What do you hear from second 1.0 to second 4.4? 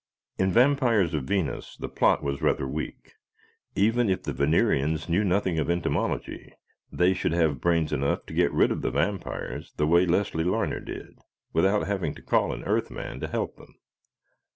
of Venus" the plot was rather weak. Even if the